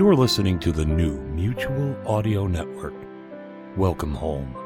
[0.00, 2.94] You're listening to the new Mutual Audio Network.
[3.76, 4.56] Welcome home.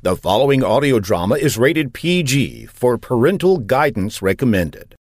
[0.00, 4.94] The following audio drama is rated PG for parental guidance recommended.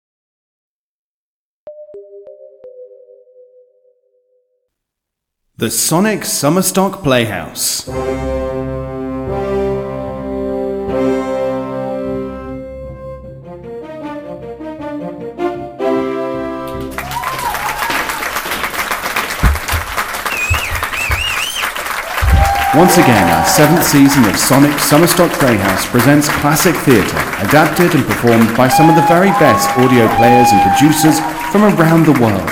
[5.56, 7.88] The Sonic Summerstock Playhouse.
[22.76, 28.56] Once again, our seventh season of Sonic Summerstock Playhouse presents classic theatre, adapted and performed
[28.56, 31.20] by some of the very best audio players and producers
[31.52, 32.48] from around the world.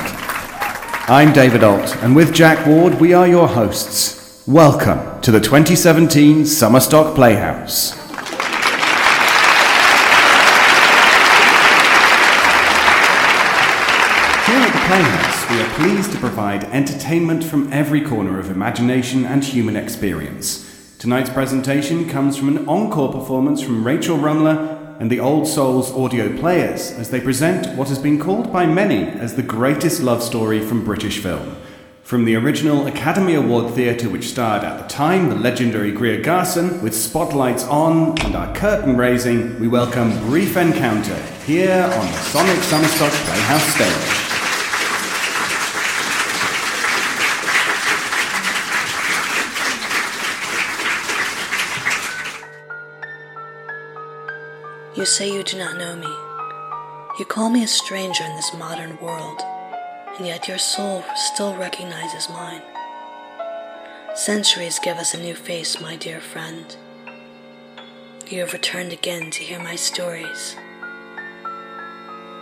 [1.08, 4.44] I'm David Alt, and with Jack Ward, we are your hosts.
[4.48, 8.07] Welcome to the 2017 Summerstock Playhouse.
[14.58, 19.24] Here at the Playhouse, we are pleased to provide entertainment from every corner of imagination
[19.24, 20.96] and human experience.
[20.98, 26.36] Tonight's presentation comes from an encore performance from Rachel Rumler and the Old Souls audio
[26.40, 30.60] players as they present what has been called by many as the greatest love story
[30.60, 31.56] from British film.
[32.02, 36.82] From the original Academy Award theatre, which starred at the time the legendary Greer Garson,
[36.82, 42.58] with spotlights on and our curtain raising, we welcome Brief Encounter here on the Sonic
[42.58, 44.27] Summerstock Playhouse stage.
[54.98, 56.08] You say you do not know me.
[57.20, 59.44] You call me a stranger in this modern world,
[60.18, 62.64] and yet your soul still recognizes mine.
[64.16, 66.76] Centuries give us a new face, my dear friend.
[68.26, 70.56] You have returned again to hear my stories.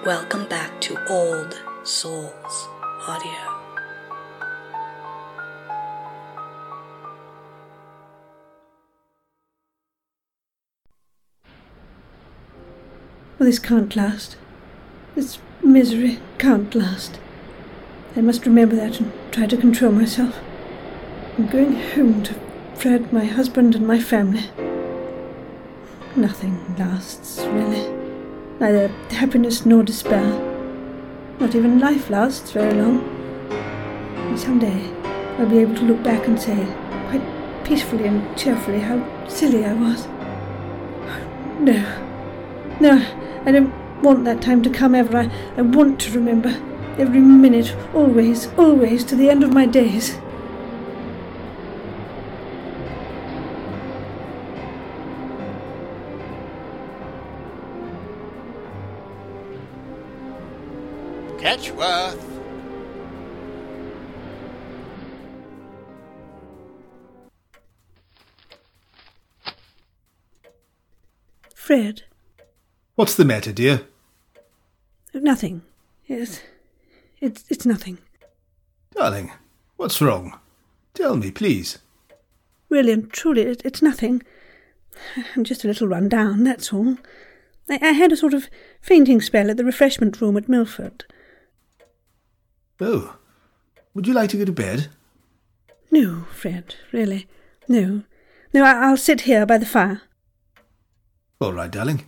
[0.05, 2.69] Welcome back to Old Souls
[3.05, 3.64] Audio.
[13.37, 14.37] Well, this can't last.
[15.13, 17.19] This misery can't last.
[18.15, 20.39] I must remember that and try to control myself.
[21.37, 22.35] I'm going home to
[22.75, 24.45] Fred, my husband, and my family.
[26.15, 27.93] Nothing lasts, really.
[28.61, 30.31] Neither happiness nor despair.
[31.37, 33.03] Not even life lasts very long.
[33.49, 34.89] And someday
[35.37, 36.55] I'll be able to look back and say,
[37.09, 40.07] quite peacefully and cheerfully, how silly I was.
[41.59, 42.01] No.
[42.79, 45.17] No, I don't want that time to come ever.
[45.17, 46.49] I, I want to remember
[46.97, 50.17] every minute, always, always, to the end of my days.
[61.37, 62.23] Ketchworth.
[71.53, 72.03] Fred,
[72.95, 73.87] What's the matter, dear?
[75.13, 75.61] nothing.
[76.07, 76.41] Yes,
[77.19, 77.97] it's it's nothing.
[78.93, 79.31] Darling,
[79.75, 80.39] what's wrong?
[80.93, 81.79] Tell me, please.
[82.69, 84.23] Really and truly, it, it's nothing.
[85.35, 86.97] I'm just a little run down, that's all.
[87.69, 88.47] I, I had a sort of
[88.81, 91.03] fainting spell at the refreshment room at Milford.
[92.79, 93.17] Oh,
[93.93, 94.87] would you like to go to bed?
[95.91, 97.27] No, Fred, really.
[97.67, 98.03] No.
[98.53, 100.01] No, I, I'll sit here by the fire.
[101.41, 102.05] All right, darling.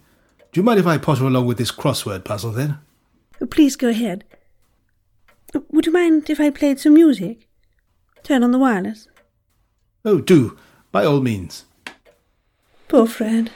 [0.52, 2.80] Do you mind if I potter along with this crossword puzzle then?
[3.42, 4.24] Oh, please go ahead.
[5.72, 7.48] Would you mind if I played some music?
[8.24, 9.08] Turn on the wireless.
[10.04, 10.58] Oh, do,
[10.92, 11.66] by all means.
[12.88, 13.52] Poor Fred.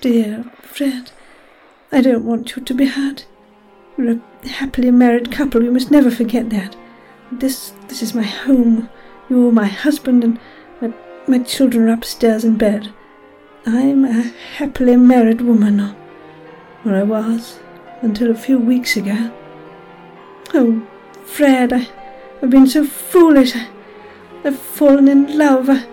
[0.00, 1.10] Dear Fred.
[1.92, 3.26] I don't want you to be hurt.
[3.96, 5.60] We're a happily married couple.
[5.60, 6.76] We must never forget that.
[7.32, 8.88] This this is my home.
[9.28, 10.38] You're my husband, and
[10.80, 10.92] my,
[11.26, 12.92] my children are upstairs in bed.
[13.64, 14.22] I'm a
[14.56, 15.96] happily married woman,
[16.86, 17.58] or I was,
[18.00, 19.32] until a few weeks ago.
[20.54, 20.86] Oh,
[21.24, 21.88] Fred, I,
[22.42, 23.56] I've been so foolish.
[23.56, 23.68] I,
[24.44, 25.68] I've fallen in love.
[25.68, 25.86] I,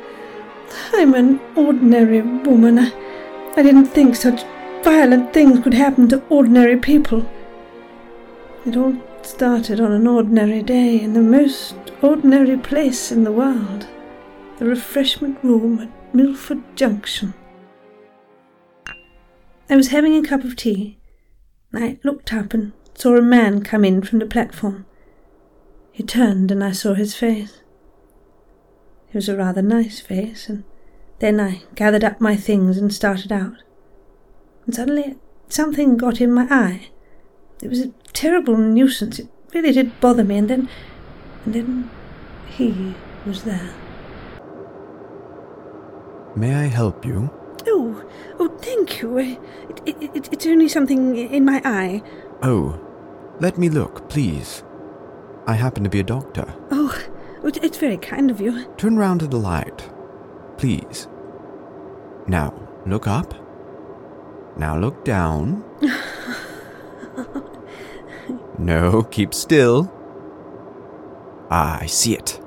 [0.94, 2.80] I'm an ordinary woman.
[2.80, 2.92] I,
[3.58, 4.44] I didn't think such
[4.84, 7.30] violent things could happen to ordinary people.
[8.66, 13.88] It all started on an ordinary day in the most ordinary place in the world
[14.58, 17.34] the refreshment room at Milford Junction.
[19.70, 20.98] I was having a cup of tea.
[21.74, 24.86] I looked up and saw a man come in from the platform.
[25.92, 27.62] He turned and I saw his face.
[29.10, 30.64] It was a rather nice face, and
[31.20, 33.64] then I gathered up my things and started out.
[34.66, 35.18] And suddenly
[35.50, 36.90] something got in my eye.
[37.62, 39.20] It was a terrible nuisance.
[39.20, 40.70] It really did bother me, and then.
[41.46, 41.90] and then
[42.48, 42.96] he
[43.26, 43.74] was there.
[46.36, 47.30] May I help you?
[47.68, 48.04] Oh,
[48.40, 49.18] oh, thank you.
[49.18, 49.40] It,
[49.86, 52.02] it, it, it's only something in my eye.
[52.42, 52.80] Oh,
[53.40, 54.64] let me look, please.
[55.46, 56.54] I happen to be a doctor.
[56.72, 56.98] Oh,
[57.44, 58.66] it's very kind of you.
[58.78, 59.90] Turn round to the light,
[60.58, 61.08] please.
[62.28, 62.54] Now,
[62.86, 63.34] look up.
[64.58, 65.64] Now look down.
[68.58, 69.92] no, keep still.
[71.50, 72.40] Ah, I see it.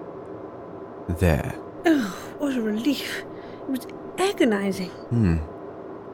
[1.08, 1.54] There.
[1.84, 3.24] Oh, what a relief.
[3.62, 3.86] It was
[4.18, 4.90] agonizing.
[4.90, 5.38] Hmm.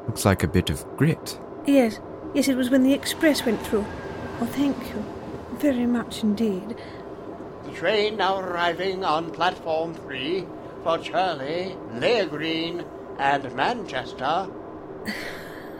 [0.06, 1.38] Looks like a bit of grit.
[1.66, 2.00] Yes,
[2.34, 3.86] yes, it was when the express went through.
[4.40, 5.04] Oh, thank you
[5.58, 6.76] very much indeed.
[7.64, 10.46] The train now arriving on platform three
[10.82, 12.84] for Churley, Layer Green,
[13.18, 14.48] and Manchester.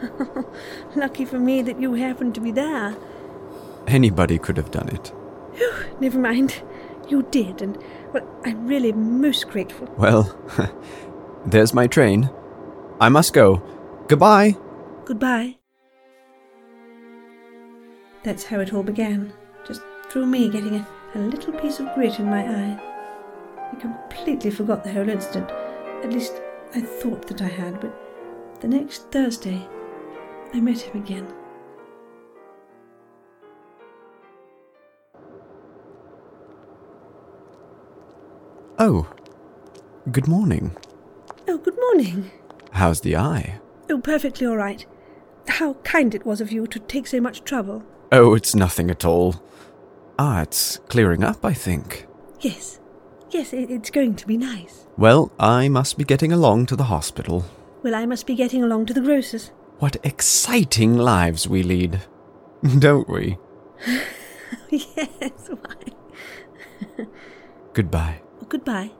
[0.95, 2.95] Lucky for me that you happened to be there.
[3.87, 5.11] Anybody could have done it.
[5.99, 6.61] Never mind.
[7.09, 7.77] You did, and,
[8.13, 9.87] well, I'm really most grateful.
[9.97, 10.33] Well,
[11.45, 12.29] there's my train.
[12.99, 13.61] I must go.
[14.07, 14.57] Goodbye.
[15.05, 15.57] Goodbye.
[18.23, 19.33] That's how it all began.
[19.67, 22.79] Just through me getting a, a little piece of grit in my eye.
[23.71, 25.51] I completely forgot the whole incident.
[26.03, 26.41] At least
[26.73, 27.93] I thought that I had, but
[28.61, 29.67] the next Thursday
[30.53, 31.27] I met him again.
[38.79, 39.07] Oh,
[40.11, 40.75] good morning.
[41.47, 42.31] Oh, good morning.
[42.71, 43.59] How's the eye?
[43.89, 44.85] Oh, perfectly all right.
[45.47, 47.83] How kind it was of you to take so much trouble.
[48.11, 49.35] Oh, it's nothing at all.
[50.17, 52.07] Ah, it's clearing up, I think.
[52.39, 52.79] Yes,
[53.31, 54.87] yes, it, it's going to be nice.
[54.97, 57.45] Well, I must be getting along to the hospital.
[57.81, 59.51] Well, I must be getting along to the grocer's.
[59.79, 62.01] What exciting lives we lead,
[62.79, 63.37] don't we?
[64.69, 67.05] yes, why?
[67.73, 68.21] Goodbye.
[68.41, 68.91] Oh, goodbye.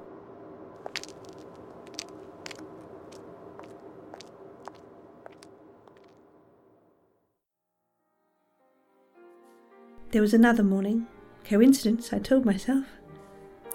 [10.14, 11.08] There was another morning.
[11.44, 12.86] Coincidence, I told myself.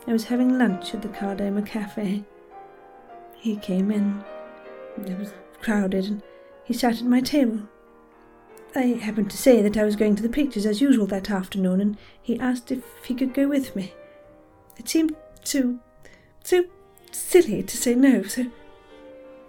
[0.06, 2.22] I was having lunch at the Kardomah Cafe.
[3.34, 4.22] He came in.
[5.04, 6.22] It was crowded, and
[6.62, 7.62] he sat at my table.
[8.76, 11.80] I happened to say that I was going to the pictures as usual that afternoon,
[11.80, 13.94] and he asked if he could go with me.
[14.76, 15.80] It seemed so,
[16.44, 16.66] so
[17.10, 18.46] silly to say no, so,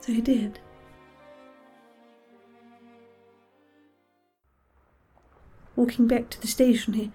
[0.01, 0.57] so he did.
[5.79, 7.09] Walking back to the station, he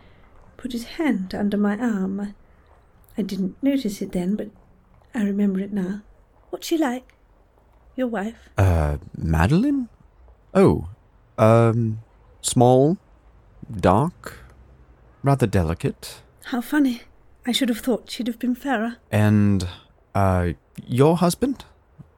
[0.56, 2.34] put his hand under my arm.
[3.18, 4.48] I, didn't notice it then, but
[5.14, 6.00] I remember it now.
[6.48, 7.12] What's she like?
[7.94, 8.48] Your wife?
[8.56, 9.90] Uh, Madeline?
[10.54, 10.88] Oh,
[11.36, 12.00] um,
[12.40, 12.96] small,
[13.70, 14.38] dark,
[15.22, 16.22] rather delicate.
[16.44, 17.02] How funny.
[17.46, 18.96] I should have thought she'd have been fairer.
[19.12, 19.68] And,
[20.14, 20.52] uh,
[20.86, 21.66] your husband?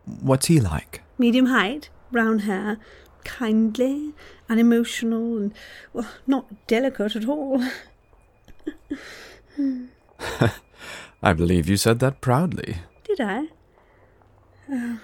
[0.05, 1.03] What's he like?
[1.19, 2.79] Medium height, brown hair,
[3.27, 4.15] kindly,
[4.49, 5.53] unemotional, and,
[5.93, 7.63] well, not delicate at all.
[11.23, 12.77] I believe you said that proudly.
[13.05, 13.49] Did I?
[14.73, 14.97] Uh,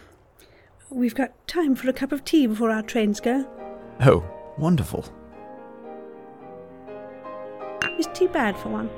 [0.88, 3.44] we've got time for a cup of tea before our trains go.
[4.00, 4.24] Oh,
[4.56, 5.04] wonderful.
[7.98, 8.88] Is tea bad for one?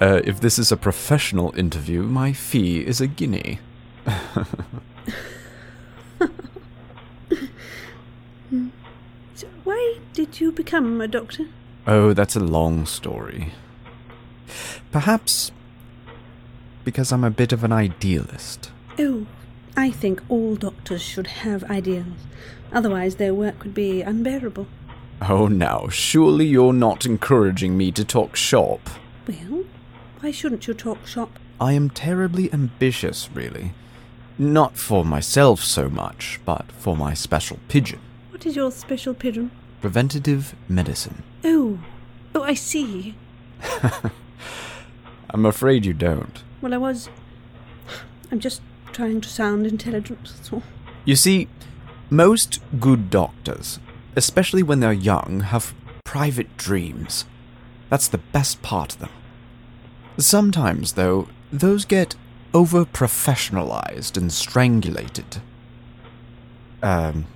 [0.00, 3.60] Uh, if this is a professional interview, my fee is a guinea.
[9.34, 11.46] So why did you become a doctor?
[11.86, 13.52] Oh, that's a long story.
[14.90, 15.52] Perhaps
[16.84, 18.70] because I'm a bit of an idealist.
[18.98, 19.26] Oh,
[19.76, 22.26] I think all doctors should have ideals.
[22.72, 24.66] Otherwise, their work would be unbearable.
[25.20, 28.80] Oh, now, surely you're not encouraging me to talk shop.
[29.26, 29.64] Well,
[30.20, 31.38] why shouldn't you talk shop?
[31.60, 33.72] I am terribly ambitious, really.
[34.36, 38.00] Not for myself so much, but for my special pigeon.
[38.30, 39.52] What is your special pigeon?
[39.82, 41.24] Preventative medicine.
[41.42, 41.80] Oh,
[42.36, 43.16] oh, I see.
[45.30, 46.42] I'm afraid you don't.
[46.60, 47.08] Well, I was.
[48.30, 48.62] I'm just
[48.92, 50.62] trying to sound intelligent, that's all.
[51.04, 51.48] You see,
[52.10, 53.80] most good doctors,
[54.14, 55.74] especially when they're young, have
[56.04, 57.24] private dreams.
[57.90, 59.10] That's the best part of them.
[60.16, 62.14] Sometimes, though, those get
[62.54, 65.40] over professionalized and strangulated.
[66.84, 67.26] Um,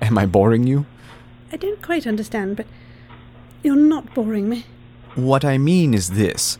[0.00, 0.86] am I boring you?
[1.52, 2.66] I don't quite understand, but
[3.62, 4.64] you're not boring me.
[5.14, 6.58] What I mean is this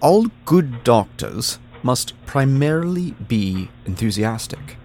[0.00, 4.76] all good doctors must primarily be enthusiastic,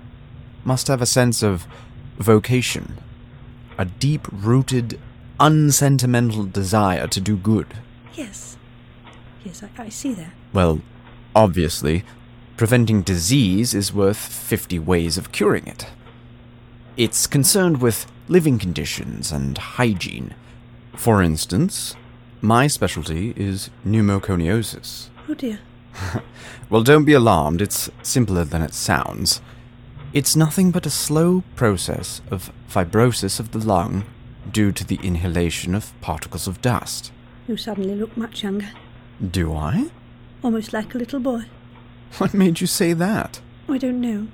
[0.63, 1.67] must have a sense of
[2.17, 2.97] vocation,
[3.77, 4.99] a deep rooted
[5.39, 7.67] unsentimental desire to do good.
[8.13, 8.57] Yes.
[9.43, 10.31] Yes, I, I see that.
[10.53, 10.81] Well,
[11.35, 12.03] obviously,
[12.57, 15.87] preventing disease is worth 50 ways of curing it.
[16.97, 20.33] It's concerned with living conditions and hygiene.
[20.95, 21.95] For instance,
[22.41, 25.09] my specialty is pneumoconiosis.
[25.29, 25.59] Oh dear.
[26.69, 29.39] Well, don't be alarmed, it's simpler than it sounds.
[30.13, 34.03] It's nothing but a slow process of fibrosis of the lung
[34.51, 37.11] due to the inhalation of particles of dust.
[37.47, 38.71] You suddenly look much younger.
[39.21, 39.91] Do I?
[40.43, 41.43] Almost like a little boy.
[42.17, 43.41] What made you say that?
[43.69, 44.27] I don't know.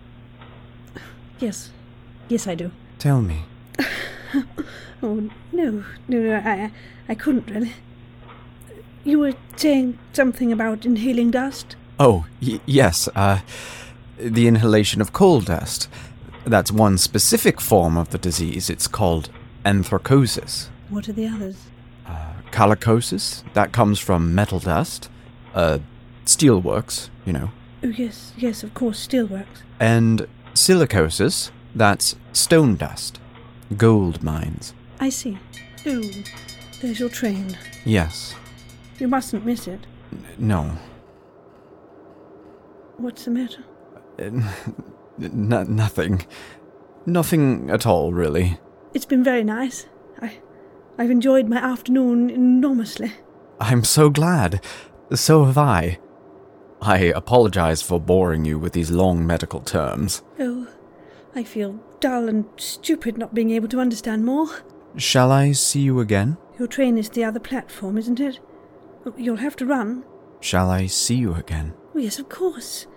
[1.40, 1.72] Yes.
[2.30, 2.72] Yes, I do.
[2.98, 3.44] Tell me.
[5.04, 5.16] Oh,
[5.52, 5.84] no.
[6.08, 6.72] No, no, I,
[7.10, 7.74] I couldn't really.
[9.04, 11.76] You were saying something about inhaling dust?
[12.00, 13.40] Oh, y- yes, uh,
[14.18, 15.90] the inhalation of coal dust.
[16.46, 18.70] That's one specific form of the disease.
[18.70, 19.30] It's called
[19.66, 20.70] anthracosis.
[20.90, 21.58] What are the others?
[22.52, 25.10] Chalicosis, that comes from metal dust.
[25.56, 25.80] Uh,
[26.26, 27.52] steelworks, you know.
[27.84, 29.64] Oh, yes, yes, of course, steelworks.
[29.80, 33.21] And silicosis, that's stone dust.
[33.78, 34.74] Gold mines.
[35.00, 35.38] I see.
[35.86, 36.02] Oh,
[36.82, 37.58] there's your train.
[37.86, 38.36] Yes.
[39.00, 39.86] You mustn't miss it.
[40.38, 40.78] No.
[42.98, 43.64] What's the matter?
[44.20, 44.24] Uh,
[45.22, 46.26] n- nothing.
[47.06, 48.60] Nothing at all, really.
[48.94, 49.88] It's been very nice.
[50.22, 50.38] I,
[50.98, 53.14] I've enjoyed my afternoon enormously.
[53.60, 54.64] I'm so glad.
[55.14, 56.00] So have I.
[56.82, 60.22] I apologize for boring you with these long medical terms.
[60.40, 60.68] Oh,
[61.36, 64.48] I feel dull and stupid not being able to understand more.
[64.98, 66.38] Shall I see you again?
[66.60, 68.40] Your train is the other platform, isn't it?
[69.06, 70.04] Oh, You'll have to run.
[70.42, 71.74] Shall I see you again?
[71.96, 72.88] Oh, yes, of course.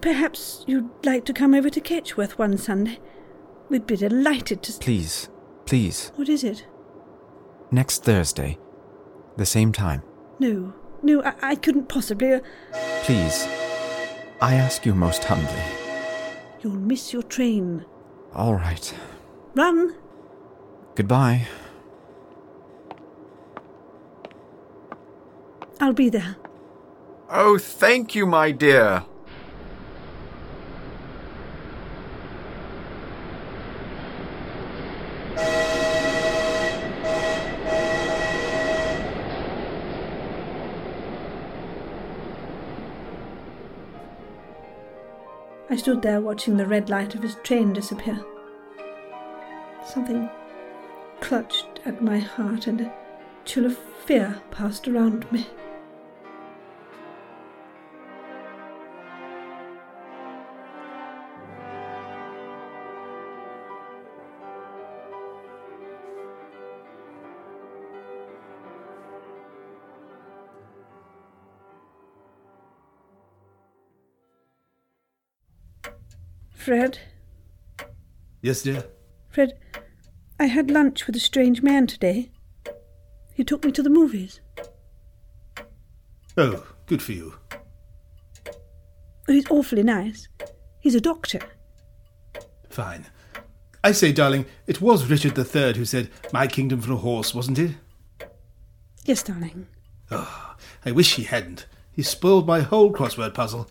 [0.00, 2.98] Perhaps you'd like to come over to Ketchworth one Sunday.
[3.68, 4.72] We'd be delighted to.
[4.74, 5.28] Please,
[5.66, 6.12] please.
[6.16, 6.66] What is it?
[7.70, 8.58] Next Thursday.
[9.36, 10.02] The same time.
[10.38, 12.32] No, no, I, I couldn't possibly.
[12.34, 12.40] uh,
[13.02, 13.46] Please.
[14.40, 15.87] I ask you most humbly.
[16.62, 17.84] You'll miss your train.
[18.34, 18.94] All right.
[19.54, 19.94] Run!
[20.94, 21.46] Goodbye.
[25.80, 26.36] I'll be there.
[27.30, 29.04] Oh, thank you, my dear.
[45.70, 48.18] I stood there watching the red light of his train disappear.
[49.84, 50.30] Something
[51.20, 52.92] clutched at my heart and a
[53.44, 55.46] chill of fear passed around me.
[76.58, 76.98] Fred,
[78.42, 78.84] Yes, dear?
[79.30, 79.56] Fred,
[80.40, 82.32] I had lunch with a strange man today.
[83.32, 84.40] He took me to the movies.
[86.36, 87.34] Oh, good for you.
[87.56, 90.26] Oh, he's awfully nice.
[90.80, 91.38] He's a doctor.
[92.68, 93.06] Fine.
[93.84, 97.60] I say, darling, it was Richard III who said, My kingdom for a horse, wasn't
[97.60, 97.76] it?
[99.04, 99.68] Yes, darling.
[100.10, 101.66] Oh, I wish he hadn't.
[101.92, 103.70] He spoiled my whole crossword puzzle.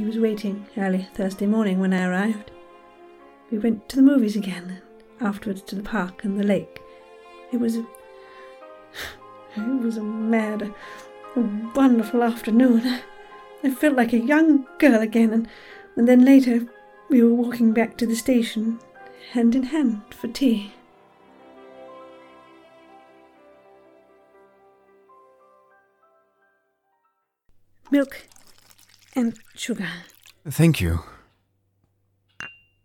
[0.00, 2.50] He was waiting early Thursday morning when I arrived.
[3.50, 4.80] We went to the movies again,
[5.18, 6.80] and afterwards to the park and the lake.
[7.52, 7.86] It was a,
[9.56, 10.72] it was a mad,
[11.36, 11.40] a
[11.74, 13.00] wonderful afternoon.
[13.62, 15.48] I felt like a young girl again, and,
[15.96, 16.66] and then later
[17.10, 18.78] we were walking back to the station,
[19.32, 20.72] hand in hand for tea.
[27.90, 28.22] Milk
[29.14, 29.88] and sugar.
[30.48, 31.00] Thank you.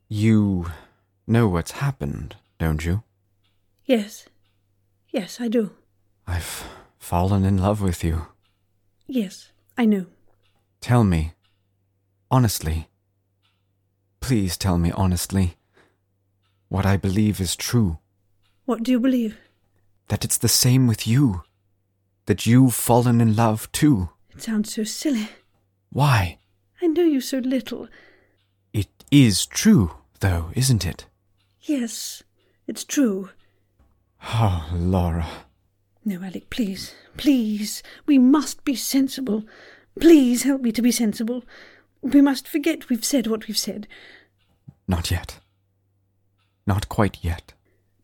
[0.08, 0.72] You
[1.28, 3.04] know what's happened, don't you?
[3.86, 4.26] Yes.
[5.10, 5.72] Yes, I do.
[6.28, 6.66] I've
[6.98, 8.28] fallen in love with you.
[9.08, 10.08] Yes, I know.
[10.82, 11.34] Tell me,
[12.30, 12.90] honestly.
[14.20, 15.56] Please tell me honestly
[16.68, 18.00] what I believe is true.
[18.66, 19.38] What do you believe?
[20.08, 21.44] That it's the same with you.
[22.26, 24.10] That you've fallen in love too.
[24.32, 25.30] It sounds so silly.
[25.96, 26.40] Why?
[26.82, 27.88] I know you so little.
[28.74, 31.06] It is true, though, isn't it?
[31.62, 32.22] Yes,
[32.68, 33.30] it's true.
[34.22, 35.26] Oh, Laura.
[36.04, 37.82] No, Alec, please, please.
[38.06, 39.46] We must be sensible.
[39.98, 41.46] Please help me to be sensible.
[42.02, 43.88] We must forget we've said what we've said.
[44.90, 45.40] Not yet.
[46.68, 47.54] Not quite yet.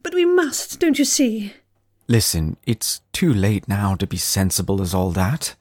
[0.02, 1.56] But we must, don't you see?
[2.08, 5.56] Listen, it's too late now to be sensible as all that.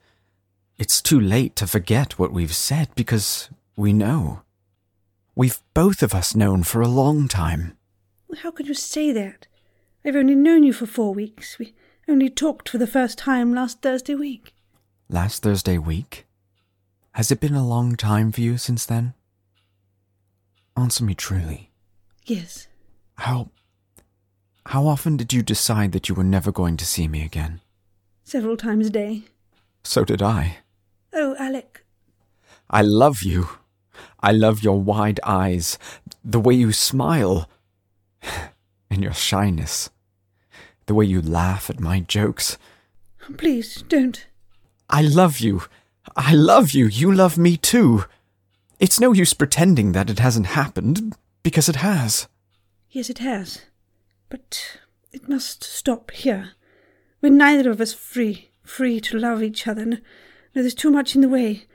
[0.81, 4.41] It's too late to forget what we've said because we know.
[5.35, 7.77] We've both of us known for a long time.
[8.39, 9.45] How could you say that?
[10.03, 11.59] I've only known you for four weeks.
[11.59, 11.75] We
[12.09, 14.55] only talked for the first time last Thursday week.
[15.07, 16.25] Last Thursday week?
[17.11, 19.13] Has it been a long time for you since then?
[20.75, 21.69] Answer me truly.
[22.25, 22.67] Yes.
[23.19, 23.51] How.
[24.65, 27.61] How often did you decide that you were never going to see me again?
[28.23, 29.21] Several times a day.
[29.83, 30.57] So did I.
[31.13, 31.83] Oh, Alec.
[32.69, 33.49] I love you.
[34.21, 35.77] I love your wide eyes,
[36.23, 37.49] the way you smile,
[38.89, 39.89] and your shyness,
[40.85, 42.57] the way you laugh at my jokes.
[43.37, 44.25] Please, don't.
[44.89, 45.63] I love you.
[46.15, 46.87] I love you.
[46.87, 48.05] You love me too.
[48.79, 52.27] It's no use pretending that it hasn't happened, because it has.
[52.89, 53.61] Yes, it has.
[54.29, 54.79] But
[55.11, 56.51] it must stop here.
[57.21, 59.99] We're neither of us free, free to love each other.
[60.53, 61.65] No, no, there's too much in the way.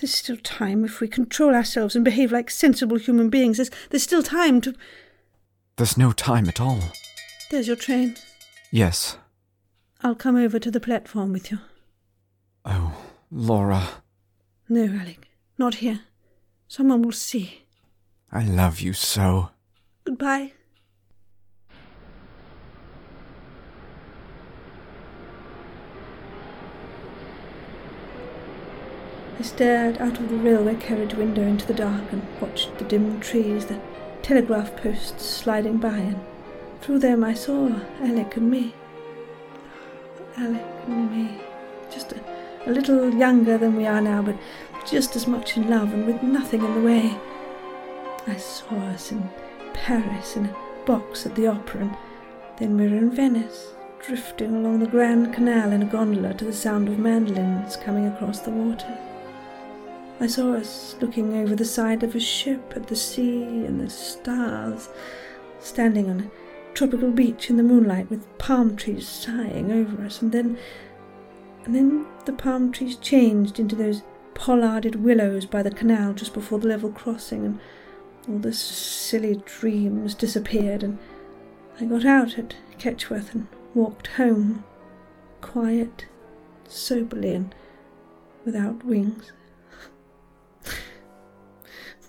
[0.00, 3.58] There's still time if we control ourselves and behave like sensible human beings.
[3.58, 4.74] There's, there's still time to.
[5.76, 6.80] There's no time at all.
[7.50, 8.16] There's your train.
[8.70, 9.18] Yes.
[10.02, 11.58] I'll come over to the platform with you.
[12.64, 12.96] Oh,
[13.30, 13.88] Laura.
[14.68, 16.00] No, Alec, not here.
[16.68, 17.62] Someone will see.
[18.32, 19.50] I love you so.
[20.04, 20.52] Goodbye.
[29.36, 33.18] I stared out of the railway carriage window into the dark and watched the dim
[33.18, 33.80] trees, the
[34.22, 36.20] telegraph posts sliding by, and
[36.80, 37.68] through them I saw
[38.00, 38.74] Alec and me.
[40.36, 41.40] Alec and me.
[41.90, 42.20] Just a,
[42.66, 44.36] a little younger than we are now, but
[44.86, 47.18] just as much in love and with nothing in the way.
[48.28, 49.28] I saw us in
[49.72, 51.96] Paris in a box at the opera, and
[52.58, 56.52] then we were in Venice, drifting along the Grand Canal in a gondola to the
[56.52, 58.96] sound of mandolins coming across the water.
[60.20, 63.90] I saw us looking over the side of a ship at the sea and the
[63.90, 64.88] stars,
[65.58, 70.30] standing on a tropical beach in the moonlight with palm trees sighing over us, and
[70.32, 70.56] then
[71.64, 74.02] and then the palm trees changed into those
[74.34, 77.60] pollarded willows by the canal just before the level crossing, and
[78.28, 80.98] all the silly dreams disappeared, and
[81.80, 84.64] I got out at Ketchworth and walked home,
[85.40, 86.06] quiet,
[86.68, 87.54] soberly, and
[88.44, 89.32] without wings.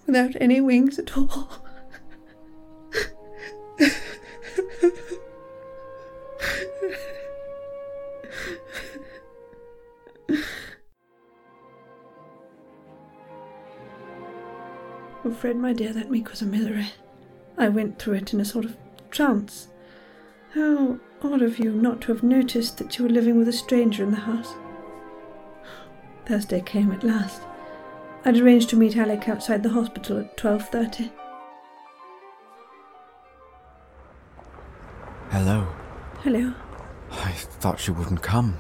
[0.06, 1.50] Without any wings at all.
[15.28, 16.92] Oh, Fred, my dear, that week was a misery.
[17.58, 18.78] I went through it in a sort of
[19.10, 19.70] trance.
[20.54, 24.04] How odd of you not to have noticed that you were living with a stranger
[24.04, 24.54] in the house.
[26.28, 27.42] Thursday came at last.
[28.28, 31.12] I'd arranged to meet Alec outside the hospital at 12.30.
[35.30, 35.68] Hello.
[36.24, 36.54] Hello.
[37.12, 38.58] I thought you wouldn't come.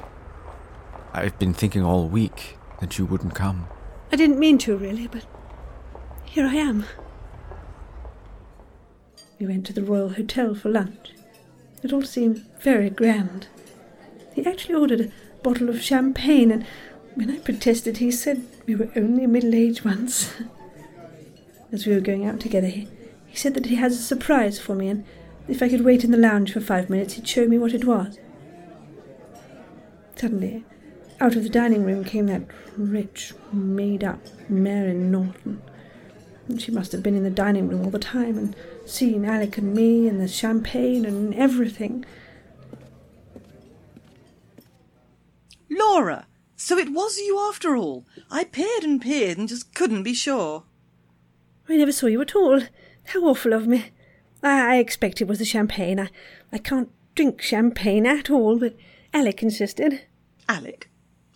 [1.13, 3.67] I've been thinking all week that you wouldn't come.
[4.11, 5.25] I didn't mean to, really, but
[6.25, 6.85] here I am.
[9.39, 11.13] We went to the Royal Hotel for lunch.
[11.81, 13.47] It all seemed very grand.
[14.35, 16.65] He actually ordered a bottle of champagne, and
[17.15, 20.33] when I protested, he said we were only middle aged ones.
[21.71, 22.87] As we were going out together, he,
[23.25, 25.05] he said that he has a surprise for me, and
[25.47, 27.85] if I could wait in the lounge for five minutes, he'd show me what it
[27.85, 28.19] was.
[30.15, 30.63] Suddenly,
[31.19, 32.43] out of the dining room came that
[32.77, 35.61] rich, made up Mary Norton.
[36.57, 39.73] She must have been in the dining room all the time and seen Alec and
[39.73, 42.05] me and the champagne and everything.
[45.69, 46.27] Laura!
[46.55, 48.05] So it was you after all.
[48.31, 50.63] I peered and peered and just couldn't be sure.
[51.67, 52.61] I never saw you at all.
[53.05, 53.91] How awful of me.
[54.41, 55.99] I, I expect it was the champagne.
[55.99, 56.09] I,
[56.51, 58.75] I can't drink champagne at all, but
[59.13, 60.01] Alec insisted.
[60.47, 60.89] Alec?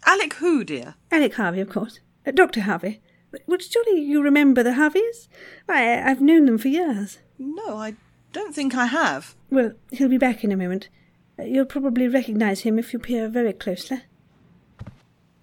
[0.06, 0.96] Alec who, dear?
[1.12, 2.00] Alec Harvey, of course.
[2.26, 2.62] Uh, Dr.
[2.62, 3.02] Harvey.
[3.32, 5.28] But, but surely you remember the Harveys?
[5.68, 7.20] I, I've known them for years.
[7.38, 7.96] No, I
[8.34, 9.36] don't think I have.
[9.50, 10.90] Well, he'll be back in a moment.
[11.38, 14.02] Uh, you'll probably recognise him if you peer very closely.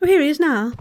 [0.07, 0.73] Oh, here he is now.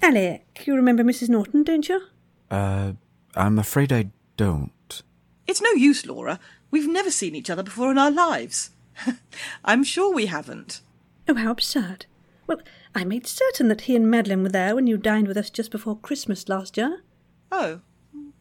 [0.00, 1.28] Alec, you remember Mrs.
[1.28, 2.00] Norton, don't you?
[2.48, 2.92] Uh,
[3.34, 5.02] I'm afraid I don't.
[5.48, 6.38] It's no use, Laura.
[6.70, 8.70] We've never seen each other before in our lives.
[9.64, 10.80] I'm sure we haven't.
[11.26, 12.06] Oh, how absurd.
[12.46, 12.60] Well,
[12.94, 15.72] I made certain that he and Madeline were there when you dined with us just
[15.72, 17.02] before Christmas last year.
[17.50, 17.80] Oh,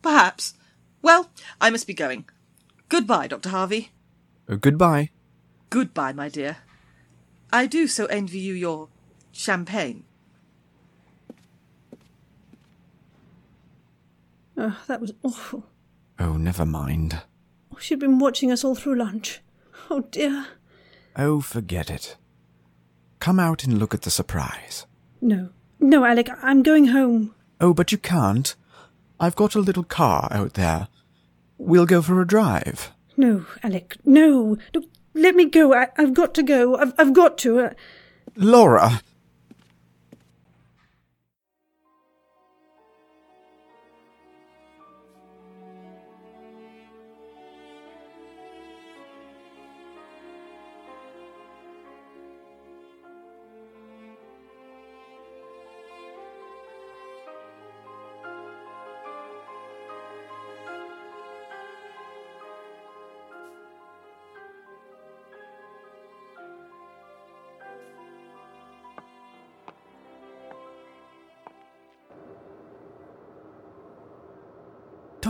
[0.03, 0.53] perhaps.
[1.01, 2.25] Well, I must be going.
[2.89, 3.49] Goodbye, Dr.
[3.49, 3.89] Harvey.
[4.47, 5.09] Uh, goodbye.
[5.71, 6.57] Goodbye, my dear.
[7.51, 8.89] I do so envy you your
[9.31, 10.03] champagne.
[14.63, 15.65] Oh, that was awful.
[16.19, 17.19] Oh, never mind.
[17.79, 19.41] She'd been watching us all through lunch.
[19.89, 20.45] Oh, dear.
[21.15, 22.15] Oh, forget it.
[23.19, 24.85] Come out and look at the surprise.
[25.19, 25.49] No.
[25.79, 27.33] No, Alec, I'm going home.
[27.59, 28.55] Oh, but you can't.
[29.19, 30.89] I've got a little car out there.
[31.57, 32.91] We'll go for a drive.
[33.17, 34.57] No, Alec, no.
[34.75, 35.73] Look, let me go.
[35.73, 36.75] I, have got to go.
[36.77, 37.61] I've, I've got to.
[37.61, 37.73] Uh...
[38.35, 39.01] Laura!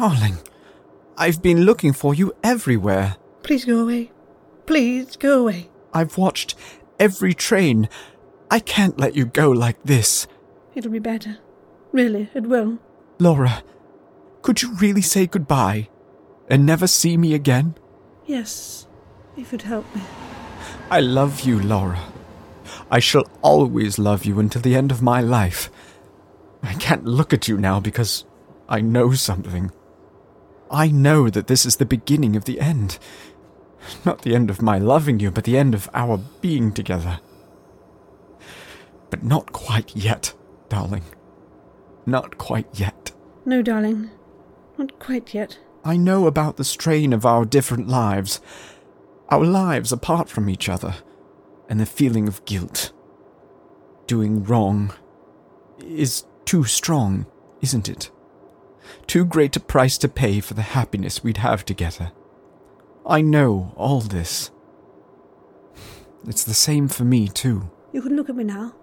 [0.01, 0.39] Darling,
[1.15, 3.17] I've been looking for you everywhere.
[3.43, 4.11] Please go away.
[4.65, 5.69] Please go away.
[5.93, 6.55] I've watched
[6.99, 7.87] every train.
[8.49, 10.25] I can't let you go like this.
[10.73, 11.37] It'll be better.
[11.91, 12.79] Really, it will.
[13.19, 13.63] Laura,
[14.41, 15.87] could you really say goodbye
[16.49, 17.75] and never see me again?
[18.25, 18.87] Yes,
[19.37, 20.01] if you'd help me.
[20.89, 21.99] I love you, Laura.
[22.89, 25.69] I shall always love you until the end of my life.
[26.63, 28.25] I can't look at you now because
[28.67, 29.71] I know something.
[30.71, 32.97] I know that this is the beginning of the end.
[34.05, 37.19] Not the end of my loving you, but the end of our being together.
[39.09, 40.33] But not quite yet,
[40.69, 41.03] darling.
[42.05, 43.11] Not quite yet.
[43.43, 44.11] No, darling.
[44.77, 45.59] Not quite yet.
[45.83, 48.39] I know about the strain of our different lives,
[49.29, 50.95] our lives apart from each other,
[51.67, 52.93] and the feeling of guilt.
[54.07, 54.93] Doing wrong
[55.79, 57.25] is too strong,
[57.61, 58.11] isn't it?
[59.07, 62.11] Too great a price to pay for the happiness we'd have together.
[63.05, 64.51] I know all this.
[66.27, 67.71] It's the same for me, too.
[67.91, 68.75] You can look at me now.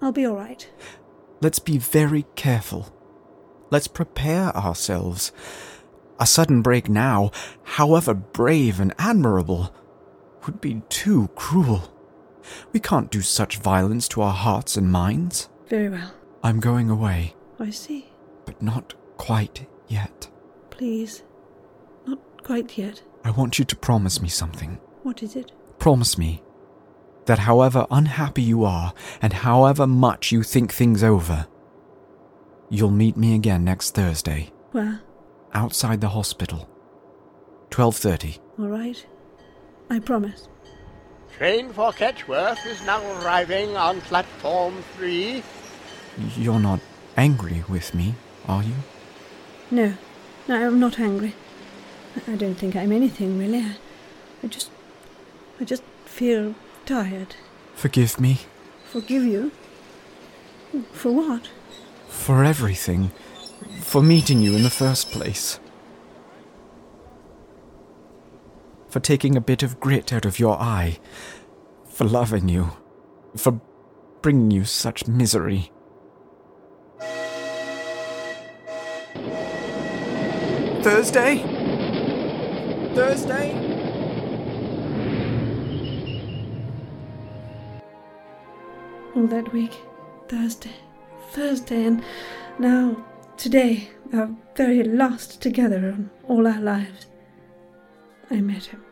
[0.00, 0.68] I'll be all right.
[1.40, 2.94] Let's be very careful.
[3.70, 5.32] Let's prepare ourselves.
[6.18, 7.30] A sudden break now,
[7.64, 9.74] however brave and admirable,
[10.46, 11.92] would be too cruel.
[12.72, 15.48] We can't do such violence to our hearts and minds.
[15.66, 16.12] Very well.
[16.42, 17.34] I'm going away.
[17.58, 18.06] I see.
[18.46, 20.28] But not quite yet.
[20.70, 21.22] Please.
[22.06, 23.02] Not quite yet.
[23.24, 24.78] I want you to promise me something.
[25.02, 25.52] What is it?
[25.78, 26.42] Promise me
[27.26, 31.46] that however unhappy you are and however much you think things over,
[32.70, 34.52] you'll meet me again next Thursday.
[34.72, 35.00] Where?
[35.52, 36.68] Outside the hospital.
[37.70, 38.38] 12:30.
[38.58, 39.06] All right.
[39.90, 40.48] I promise.
[41.36, 45.42] Train for Ketchworth is now arriving on platform 3.
[46.36, 46.80] You're not
[47.16, 48.14] angry with me,
[48.48, 48.74] are you?
[49.70, 49.94] No,
[50.48, 51.34] no, I'm not angry.
[52.26, 53.58] I don't think I'm anything really.
[53.58, 53.76] I,
[54.42, 54.70] I just,
[55.60, 56.54] I just feel
[56.84, 57.36] tired.
[57.74, 58.40] Forgive me.
[58.84, 59.52] Forgive you?
[60.92, 61.50] For what?
[62.08, 63.10] For everything.
[63.80, 65.60] For meeting you in the first place.
[68.88, 70.98] For taking a bit of grit out of your eye.
[71.90, 72.72] For loving you.
[73.36, 73.60] For
[74.22, 75.70] bringing you such misery.
[80.86, 81.38] Thursday?
[82.94, 83.50] Thursday?
[89.16, 89.72] All that week,
[90.28, 90.76] Thursday,
[91.32, 92.04] Thursday, and
[92.60, 93.04] now
[93.36, 97.06] today, our very last together in all our lives.
[98.30, 98.84] I met him.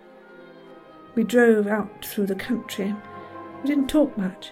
[1.15, 2.93] We drove out through the country.
[3.63, 4.51] We didn't talk much.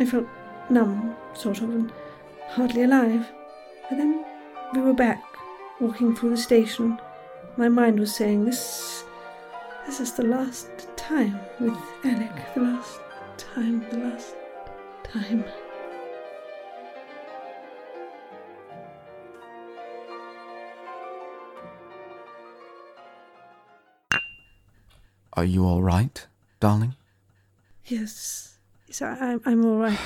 [0.00, 0.26] I felt
[0.68, 1.92] numb, sort of, and
[2.48, 3.30] hardly alive.
[3.88, 4.24] But then
[4.74, 5.31] we were back
[5.82, 6.96] walking through the station,
[7.56, 9.04] my mind was saying, This
[9.84, 13.00] this is the last time with Alec, the last
[13.36, 14.36] time, the last
[15.02, 15.44] time.
[25.34, 26.26] Are you all right,
[26.60, 26.94] darling?
[27.86, 29.98] Yes, yes, I, I'm, I'm all right.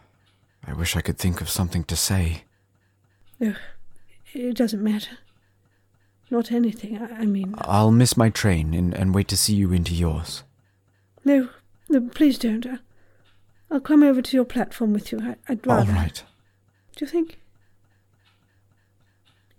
[0.64, 2.44] I wish I could think of something to say.
[3.44, 3.56] Ugh.
[4.34, 5.18] It doesn't matter.
[6.30, 7.54] Not anything, I, I mean.
[7.58, 10.42] I'll miss my train and, and wait to see you into yours.
[11.24, 11.48] No,
[11.88, 12.66] no, please don't.
[13.70, 15.20] I'll come over to your platform with you.
[15.20, 15.90] I, I'd rather.
[15.90, 16.22] All right.
[16.96, 17.38] Do you think?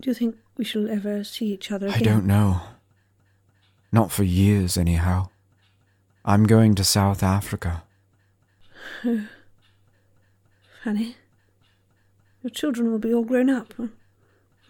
[0.00, 2.00] Do you think we shall ever see each other again?
[2.00, 2.60] I don't know.
[3.92, 5.28] Not for years, anyhow.
[6.24, 7.82] I'm going to South Africa.
[10.84, 11.16] Fanny,
[12.42, 13.74] Your children will be all grown up.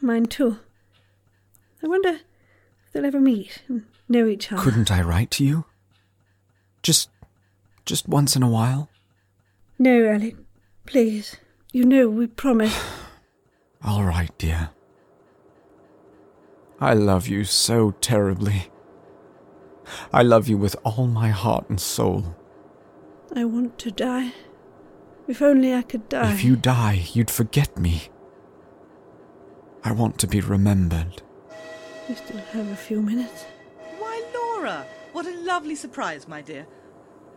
[0.00, 0.58] Mine too.
[1.82, 4.62] I wonder if they'll ever meet and know each other.
[4.62, 5.64] Couldn't I write to you?
[6.82, 7.10] Just.
[7.84, 8.88] just once in a while?
[9.78, 10.36] No, Alec.
[10.86, 11.36] Please.
[11.72, 12.78] You know we promised.
[13.84, 14.70] All right, dear.
[16.80, 18.70] I love you so terribly.
[20.12, 22.36] I love you with all my heart and soul.
[23.34, 24.32] I want to die.
[25.28, 26.32] If only I could die.
[26.32, 28.08] If you die, you'd forget me.
[29.84, 31.22] I want to be remembered.
[32.08, 33.44] We still have a few minutes.
[33.98, 34.84] Why, Laura!
[35.12, 36.66] What a lovely surprise, my dear.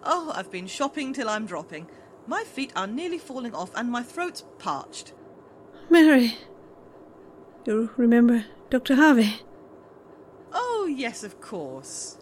[0.03, 1.88] Oh, I've been shopping till I'm dropping.
[2.27, 5.13] My feet are nearly falling off and my throat's parched.
[5.89, 6.38] Mary.
[7.65, 8.95] You remember Dr.
[8.95, 9.41] Harvey?
[10.51, 12.17] Oh, yes, of course.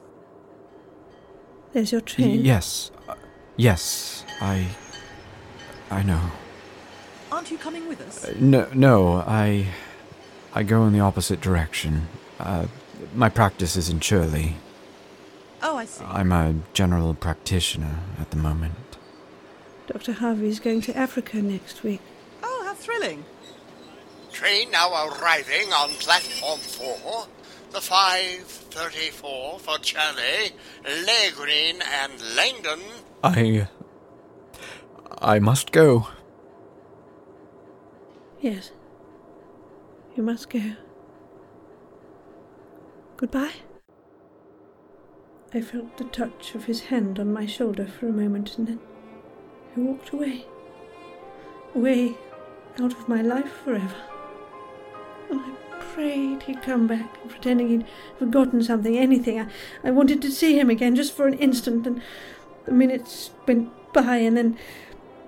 [1.74, 2.46] There's your Y- train.
[2.46, 2.92] yes.
[3.08, 3.16] uh,
[3.58, 4.68] yes, I.
[5.90, 6.22] I know.
[7.32, 8.26] Aren't you coming with us?
[8.26, 9.68] Uh, No, no, I.
[10.54, 12.08] I go in the opposite direction.
[12.40, 12.68] Uh,
[13.16, 14.58] my practice is in Shirley.
[15.64, 16.04] Oh, I see.
[16.04, 18.76] I'm a general practitioner at the moment.
[19.88, 20.14] Dr.
[20.14, 22.02] Harvey's going to Africa next week.
[22.44, 23.24] Oh, how thrilling.
[24.32, 27.28] Train now arriving on platform 4.
[27.72, 30.52] The 534 for Charlie,
[30.84, 32.82] Leigh Green, and Langdon.
[33.24, 33.68] I.
[35.22, 36.08] I must go.
[38.42, 38.72] Yes.
[40.22, 40.62] You must go.
[43.18, 43.56] Goodbye.
[45.52, 48.80] I felt the touch of his hand on my shoulder for a moment and then
[49.74, 50.46] he walked away.
[51.74, 52.14] Away
[52.80, 53.96] out of my life forever.
[55.32, 57.88] And I prayed he'd come back, pretending he'd
[58.20, 59.40] forgotten something, anything.
[59.40, 59.48] I,
[59.84, 62.00] I wanted to see him again just for an instant, and
[62.66, 64.56] the minutes went by, and then,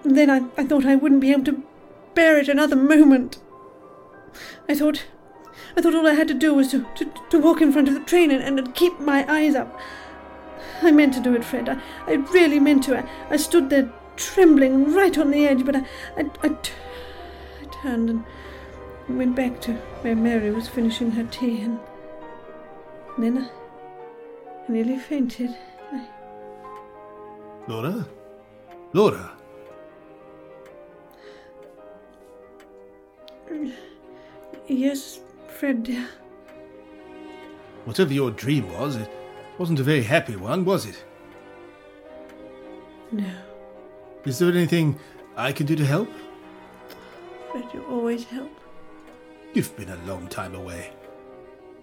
[0.03, 1.63] and then I, I thought I wouldn't be able to
[2.13, 3.39] bear it another moment.
[4.67, 5.05] I thought,
[5.75, 7.93] I thought all I had to do was to, to, to walk in front of
[7.93, 9.79] the train and, and keep my eyes up.
[10.81, 11.69] I meant to do it, Fred.
[11.69, 12.97] I, I really meant to.
[12.97, 15.85] I, I stood there trembling right on the edge, but I,
[16.17, 16.71] I, I, t-
[17.61, 18.23] I turned and
[19.17, 21.79] went back to where Mary was finishing her tea, and
[23.17, 23.49] then I,
[24.67, 25.55] I nearly fainted.
[25.91, 26.07] I,
[27.67, 28.07] Laura?
[28.93, 29.31] Laura?
[33.49, 33.73] Mm.
[34.67, 36.07] Yes, Fred, dear.
[37.85, 39.09] Whatever your dream was, it
[39.57, 41.03] wasn't a very happy one, was it?
[43.11, 43.29] No,
[44.25, 44.97] Is there anything
[45.35, 46.09] I can do to help?
[47.51, 48.51] Fred, you always help.
[49.53, 50.91] You've been a long time away.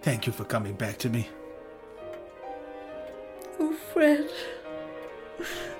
[0.01, 1.29] Thank you for coming back to me.
[3.59, 4.29] Oh, Fred.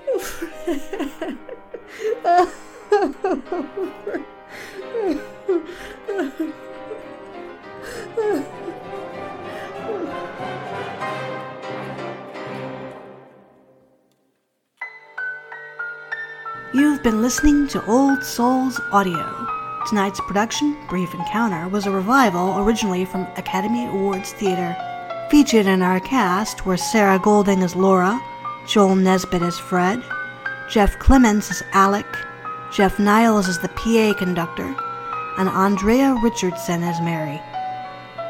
[0.07, 1.37] Oh, Fred.
[16.73, 19.47] You've been listening to Old Souls Audio.
[19.87, 24.75] Tonight's production, Brief Encounter, was a revival originally from Academy Awards Theater.
[25.29, 28.21] Featured in our cast were Sarah Golding as Laura,
[28.67, 30.03] Joel Nesbitt as Fred,
[30.69, 32.05] Jeff Clements as Alec,
[32.71, 34.75] Jeff Niles as the PA conductor,
[35.37, 37.41] and Andrea Richardson as Mary.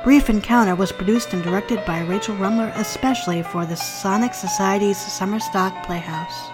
[0.04, 5.40] Brief Encounter was produced and directed by Rachel Rumler especially for the Sonic Society's Summer
[5.40, 6.50] Stock Playhouse.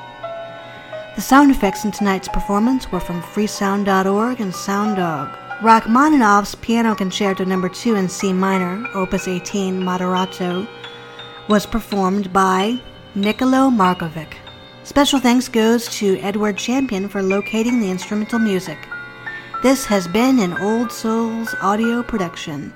[1.16, 5.62] The sound effects in tonight's performance were from freesound.org and SoundDog.
[5.62, 7.66] Rachmaninoff's Piano Concerto No.
[7.70, 10.68] 2 in C minor, Opus 18 Moderato,
[11.48, 12.78] was performed by
[13.16, 14.34] Nicolo Markovic.
[14.84, 18.78] Special thanks goes to Edward Champion for locating the instrumental music.
[19.64, 22.74] This has been an Old Souls audio production.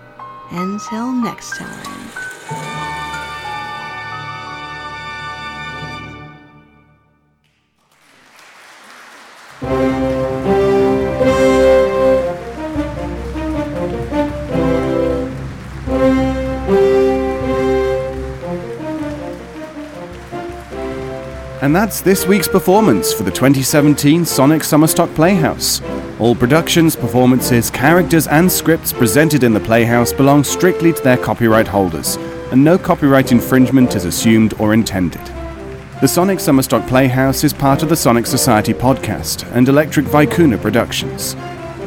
[0.52, 1.92] Until next time.
[21.62, 25.80] And that's this week's performance for the 2017 Sonic Summerstock Playhouse.
[26.22, 31.68] All productions, performances, characters, and scripts presented in the Playhouse belong strictly to their copyright
[31.68, 32.18] holders,
[32.52, 35.26] and no copyright infringement is assumed or intended.
[36.00, 41.34] The Sonic Summerstock Playhouse is part of the Sonic Society podcast and Electric Vicuna Productions.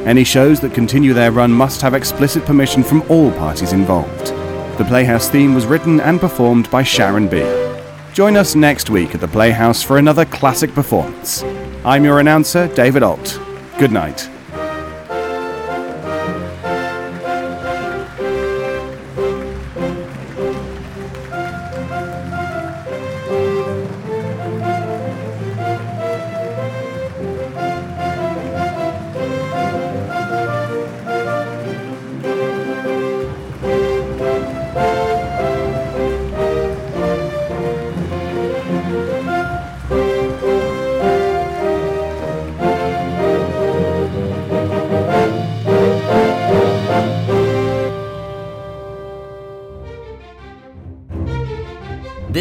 [0.04, 4.26] Any shows that continue their run must have explicit permission from all parties involved.
[4.78, 7.38] The Playhouse theme was written and performed by Sharon B.
[8.12, 11.44] Join us next week at the Playhouse for another classic performance.
[11.84, 13.43] I'm your announcer, David Alt.
[13.76, 14.33] Good night.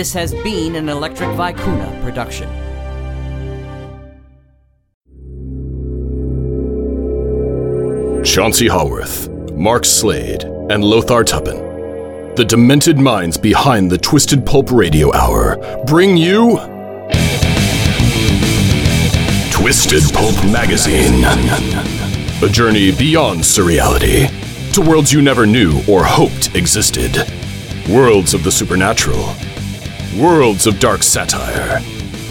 [0.03, 2.49] This has been an Electric Vicuna production.
[8.25, 15.09] Chauncey Haworth, Mark Slade, and Lothar Tuppen, the demented minds behind the Twisted Pulp Radio
[15.13, 16.57] Hour, bring you
[19.53, 21.23] Twisted Pulp Magazine.
[22.43, 24.27] A journey beyond surreality
[24.73, 27.25] to worlds you never knew or hoped existed.
[27.87, 29.33] Worlds of the supernatural.
[30.19, 31.81] Worlds of dark satire.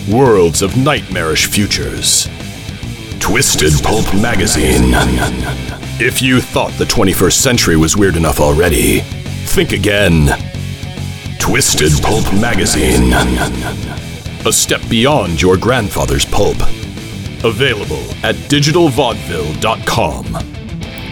[0.08, 2.28] Worlds of nightmarish futures.
[3.18, 4.92] Twisted Pulp Magazine.
[6.00, 10.28] If you thought the 21st century was weird enough already, think again.
[11.40, 13.12] Twisted Pulp Magazine.
[14.46, 16.60] A step beyond your grandfather's pulp.
[17.42, 20.61] Available at digitalvaudeville.com.